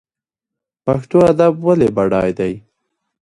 [0.85, 2.53] پښتو ادب ولې بډای دی؟